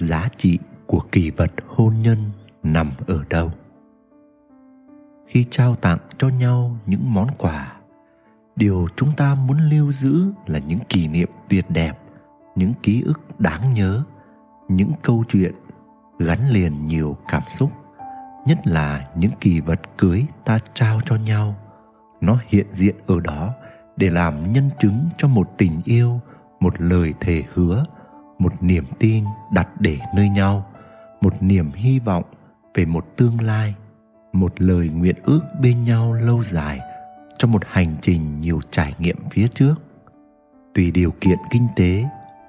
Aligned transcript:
Giá 0.00 0.28
trị 0.36 0.58
của 0.86 1.00
kỳ 1.12 1.30
vật 1.30 1.52
hôn 1.66 1.94
nhân 2.02 2.18
nằm 2.62 2.90
ở 3.06 3.24
đâu? 3.30 3.50
Khi 5.26 5.44
trao 5.50 5.76
tặng 5.76 5.98
cho 6.18 6.28
nhau 6.28 6.76
những 6.86 7.14
món 7.14 7.28
quà, 7.38 7.72
điều 8.56 8.88
chúng 8.96 9.12
ta 9.16 9.34
muốn 9.34 9.58
lưu 9.70 9.92
giữ 9.92 10.32
là 10.46 10.58
những 10.58 10.78
kỷ 10.88 11.08
niệm 11.08 11.28
tuyệt 11.48 11.70
đẹp, 11.70 11.98
những 12.56 12.72
ký 12.82 13.02
ức 13.02 13.20
đáng 13.38 13.74
nhớ, 13.74 14.02
những 14.68 14.90
câu 15.02 15.24
chuyện 15.28 15.54
gắn 16.18 16.50
liền 16.50 16.86
nhiều 16.86 17.16
cảm 17.28 17.42
xúc, 17.58 17.72
nhất 18.46 18.58
là 18.64 19.08
những 19.16 19.32
kỳ 19.40 19.60
vật 19.60 19.80
cưới 19.98 20.24
ta 20.44 20.58
trao 20.74 21.00
cho 21.06 21.16
nhau. 21.16 21.54
Nó 22.20 22.38
hiện 22.48 22.66
diện 22.72 22.94
ở 23.06 23.20
đó 23.20 23.54
để 23.96 24.10
làm 24.10 24.52
nhân 24.52 24.70
chứng 24.80 25.08
cho 25.18 25.28
một 25.28 25.50
tình 25.58 25.80
yêu, 25.84 26.20
một 26.60 26.80
lời 26.80 27.14
thề 27.20 27.44
hứa 27.54 27.84
một 28.40 28.62
niềm 28.62 28.84
tin 28.98 29.24
đặt 29.52 29.68
để 29.80 29.98
nơi 30.14 30.28
nhau, 30.28 30.66
một 31.20 31.34
niềm 31.40 31.72
hy 31.74 31.98
vọng 31.98 32.24
về 32.74 32.84
một 32.84 33.06
tương 33.16 33.40
lai, 33.40 33.74
một 34.32 34.60
lời 34.60 34.88
nguyện 34.88 35.16
ước 35.22 35.40
bên 35.60 35.84
nhau 35.84 36.12
lâu 36.12 36.42
dài 36.42 36.80
trong 37.38 37.52
một 37.52 37.62
hành 37.66 37.96
trình 38.02 38.40
nhiều 38.40 38.60
trải 38.70 38.94
nghiệm 38.98 39.16
phía 39.30 39.48
trước. 39.48 39.74
Tùy 40.74 40.90
điều 40.90 41.10
kiện 41.20 41.38
kinh 41.50 41.66
tế 41.76 42.04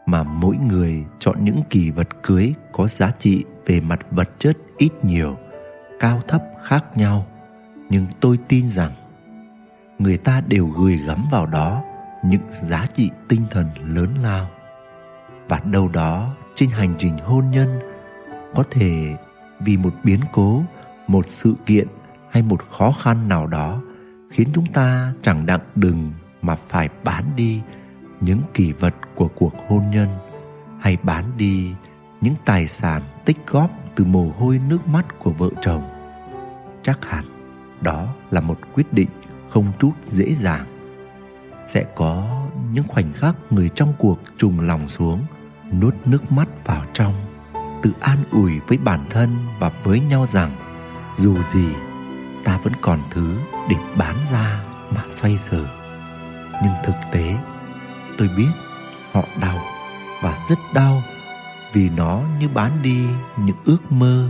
mà 0.06 0.24
mỗi 0.24 0.58
người 0.58 1.06
chọn 1.20 1.38
những 1.42 1.60
kỳ 1.70 1.90
vật 1.90 2.08
cưới 2.24 2.54
có 2.72 2.88
giá 2.88 3.12
trị 3.20 3.44
về 3.66 3.80
mặt 3.80 4.00
vật 4.12 4.30
chất 4.40 4.58
ít 4.78 4.92
nhiều, 5.04 5.38
cao 6.00 6.22
thấp 6.28 6.44
khác 6.64 6.84
nhau. 6.96 7.26
Nhưng 7.90 8.06
tôi 8.20 8.40
tin 8.48 8.70
rằng 8.70 8.92
người 10.00 10.18
ta 10.18 10.42
đều 10.48 10.68
gửi 10.68 10.98
gắm 10.98 11.24
vào 11.32 11.46
đó 11.46 11.84
những 12.24 12.42
giá 12.70 12.88
trị 12.94 13.10
tinh 13.28 13.42
thần 13.52 13.68
lớn 13.96 14.10
lao 14.24 14.50
và 15.52 15.60
đâu 15.66 15.88
đó 15.88 16.34
trên 16.56 16.70
hành 16.70 16.96
trình 16.98 17.18
hôn 17.18 17.50
nhân, 17.52 17.80
có 18.56 18.64
thể 18.72 19.18
vì 19.60 19.78
một 19.78 19.94
biến 20.04 20.20
cố, 20.32 20.64
một 21.08 21.26
sự 21.28 21.56
kiện 21.66 21.88
hay 22.30 22.44
một 22.44 22.70
khó 22.70 22.92
khăn 22.92 23.28
nào 23.28 23.48
đó 23.48 23.82
khiến 24.30 24.48
chúng 24.54 24.66
ta 24.66 25.14
chẳng 25.22 25.46
đặng 25.46 25.60
đừng 25.76 26.12
mà 26.42 26.56
phải 26.70 26.90
bán 27.04 27.24
đi 27.36 27.62
những 28.22 28.40
kỳ 28.54 28.72
vật 28.72 28.96
của 29.16 29.28
cuộc 29.28 29.54
hôn 29.68 29.84
nhân 29.92 30.10
hay 30.80 30.98
bán 31.04 31.26
đi 31.38 31.74
những 32.22 32.36
tài 32.46 32.68
sản 32.68 33.02
tích 33.26 33.38
góp 33.48 33.72
từ 33.96 34.06
mồ 34.06 34.32
hôi 34.40 34.62
nước 34.70 34.88
mắt 34.88 35.20
của 35.20 35.32
vợ 35.32 35.50
chồng. 35.62 35.84
Chắc 36.84 37.06
hẳn 37.06 37.26
đó 37.82 38.08
là 38.32 38.42
một 38.42 38.58
quyết 38.74 38.94
định 38.94 39.10
không 39.50 39.72
chút 39.80 39.92
dễ 40.04 40.36
dàng. 40.36 40.66
Sẽ 41.68 41.86
có 41.96 42.42
những 42.74 42.88
khoảnh 42.88 43.14
khắc 43.14 43.36
người 43.50 43.70
trong 43.76 43.94
cuộc 43.98 44.20
trùng 44.38 44.60
lòng 44.60 44.90
xuống 44.90 45.22
nuốt 45.80 45.94
nước 46.06 46.32
mắt 46.32 46.48
vào 46.66 46.86
trong, 46.94 47.14
tự 47.82 47.92
an 48.00 48.18
ủi 48.32 48.60
với 48.60 48.78
bản 48.78 49.00
thân 49.10 49.30
và 49.60 49.72
với 49.84 50.00
nhau 50.00 50.28
rằng, 50.30 50.52
dù 51.18 51.36
gì, 51.54 51.70
ta 52.44 52.58
vẫn 52.58 52.74
còn 52.82 53.00
thứ 53.12 53.38
để 53.70 53.76
bán 53.98 54.16
ra 54.31 54.64
mà 54.96 55.04
xoay 55.16 55.40
sở. 55.50 55.66
Nhưng 56.64 56.74
thực 56.86 56.96
tế, 57.12 57.36
tôi 58.18 58.30
biết 58.38 58.50
họ 59.12 59.24
đau 59.42 59.58
và 60.22 60.38
rất 60.50 60.60
đau 60.74 61.04
vì 61.74 61.90
nó 61.90 62.22
như 62.40 62.48
bán 62.48 62.72
đi 62.81 63.06
những 63.38 63.56
ước 63.66 63.92
mơ, 63.92 64.30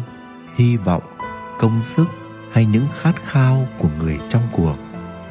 hy 0.55 0.77
vọng, 0.77 1.03
công 1.59 1.81
sức 1.95 2.07
hay 2.51 2.65
những 2.65 2.85
khát 3.01 3.13
khao 3.25 3.67
của 3.77 3.89
người 3.99 4.19
trong 4.29 4.43
cuộc. 4.51 4.75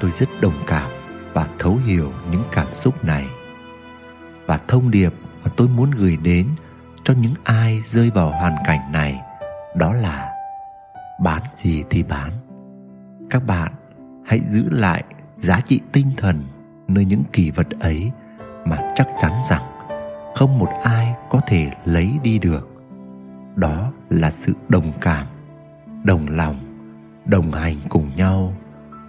Tôi 0.01 0.11
rất 0.19 0.29
đồng 0.41 0.63
cảm 0.67 0.91
và 1.33 1.49
thấu 1.59 1.79
hiểu 1.87 2.13
những 2.31 2.43
cảm 2.53 2.67
xúc 2.77 3.05
này. 3.05 3.29
Và 4.47 4.59
thông 4.69 4.91
điệp 4.91 5.13
mà 5.45 5.51
tôi 5.57 5.69
muốn 5.69 5.91
gửi 5.91 6.17
đến 6.17 6.49
cho 7.05 7.15
những 7.15 7.35
ai 7.45 7.83
rơi 7.93 8.11
vào 8.11 8.31
hoàn 8.31 8.57
cảnh 8.67 8.93
này, 8.93 9.21
đó 9.77 9.93
là 9.93 10.33
bán 11.21 11.43
gì 11.57 11.85
thì 11.91 12.03
bán. 12.03 12.31
Các 13.31 13.47
bạn 13.47 13.73
hãy 14.27 14.41
giữ 14.49 14.71
lại 14.71 15.05
giá 15.37 15.61
trị 15.61 15.81
tinh 15.93 16.11
thần 16.17 16.45
nơi 16.89 17.05
những 17.05 17.23
kỳ 17.33 17.51
vật 17.51 17.67
ấy 17.81 18.11
mà 18.65 18.79
chắc 18.95 19.09
chắn 19.21 19.33
rằng 19.49 19.63
không 20.35 20.59
một 20.59 20.69
ai 20.83 21.15
có 21.31 21.41
thể 21.47 21.71
lấy 21.85 22.13
đi 22.23 22.39
được. 22.39 22.69
Đó 23.57 23.93
là 24.11 24.31
sự 24.31 24.53
đồng 24.69 24.93
cảm, 25.01 25.27
đồng 26.05 26.27
lòng, 26.29 26.57
đồng 27.25 27.53
hành 27.53 27.77
cùng 27.89 28.11
nhau. 28.17 28.55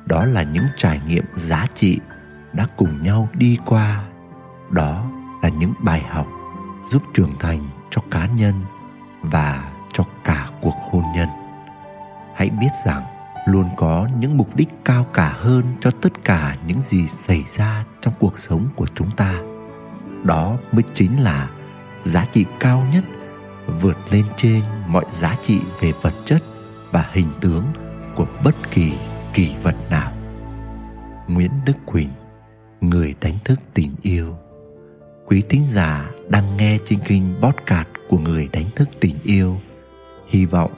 Đó 0.06 0.26
là 0.26 0.44
những 0.44 0.66
trải 0.78 1.02
nghiệm 1.08 1.24
giá 1.36 1.66
trị 1.76 2.00
đã 2.54 2.68
cùng 2.76 3.02
nhau 3.02 3.30
đi 3.34 3.58
qua 3.66 4.04
những 5.62 5.74
bài 5.80 6.02
học 6.10 6.28
giúp 6.90 7.04
trưởng 7.14 7.32
thành 7.40 7.64
cho 7.90 8.02
cá 8.12 8.28
nhân 8.38 8.54
và 9.22 9.72
cho 9.94 10.04
cả 10.24 10.50
cuộc 10.62 10.76
hôn 10.92 11.04
nhân. 11.16 11.30
Hãy 12.36 12.50
biết 12.50 12.70
rằng 12.86 13.04
luôn 13.46 13.70
có 13.78 14.08
những 14.20 14.38
mục 14.38 14.56
đích 14.56 14.70
cao 14.86 15.06
cả 15.14 15.34
hơn 15.40 15.64
cho 15.82 15.92
tất 15.92 16.24
cả 16.24 16.56
những 16.68 16.82
gì 16.82 17.08
xảy 17.28 17.46
ra 17.58 17.86
trong 18.02 18.14
cuộc 18.20 18.40
sống 18.40 18.68
của 18.76 18.88
chúng 18.96 19.12
ta. 19.18 19.42
Đó 20.24 20.58
mới 20.72 20.84
chính 20.94 21.24
là 21.24 21.50
giá 22.04 22.26
trị 22.34 22.46
cao 22.60 22.84
nhất 22.94 23.04
vượt 23.82 23.98
lên 24.12 24.26
trên 24.38 24.62
mọi 24.88 25.06
giá 25.12 25.36
trị 25.46 25.62
về 25.82 25.92
vật 26.02 26.14
chất 26.26 26.42
và 26.92 27.10
hình 27.12 27.30
tướng 27.42 27.64
của 28.16 28.28
bất 28.44 28.56
kỳ 28.72 28.94
kỳ 29.34 29.56
vật 29.64 29.76
nào. 29.90 30.12
Nguyễn 31.28 31.52
đức 31.66 31.76
quỳnh, 31.86 32.10
người 32.82 33.16
đánh 33.22 33.36
thức 33.44 33.60
tình 33.74 33.96
yêu 34.02 34.36
quý 35.32 35.42
tín 35.50 35.62
giả 35.74 36.12
đang 36.30 36.58
nghe 36.58 36.78
trên 36.86 37.00
kênh 37.00 37.24
podcast 37.42 37.88
của 38.10 38.18
người 38.18 38.50
đánh 38.52 38.66
thức 38.76 38.90
tình 39.00 39.16
yêu. 39.24 39.58
Hy 40.28 40.46
vọng 40.46 40.72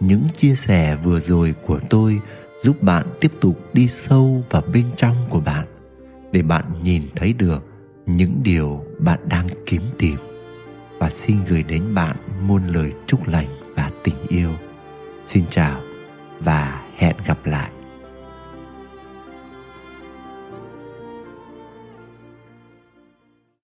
những 0.00 0.22
chia 0.36 0.54
sẻ 0.54 0.96
vừa 0.96 1.20
rồi 1.20 1.54
của 1.66 1.80
tôi 1.90 2.20
giúp 2.62 2.82
bạn 2.82 3.06
tiếp 3.20 3.32
tục 3.40 3.60
đi 3.72 3.88
sâu 4.08 4.44
vào 4.50 4.62
bên 4.72 4.84
trong 4.96 5.16
của 5.28 5.40
bạn, 5.40 5.66
để 6.32 6.42
bạn 6.42 6.64
nhìn 6.82 7.02
thấy 7.16 7.32
được 7.32 7.64
những 8.06 8.40
điều 8.42 8.84
bạn 8.98 9.18
đang 9.28 9.48
kiếm 9.66 9.82
tìm 9.98 10.16
và 10.98 11.10
xin 11.10 11.36
gửi 11.48 11.62
đến 11.62 11.94
bạn 11.94 12.16
muôn 12.46 12.66
lời 12.66 12.92
chúc 13.06 13.28
lành 13.28 13.48
và 13.74 13.90
tình 14.04 14.16
yêu. 14.28 14.50
Xin 15.26 15.44
chào 15.50 15.80
và 16.40 16.82
hẹn 16.96 17.16
gặp 17.26 17.46
lại. 17.46 17.70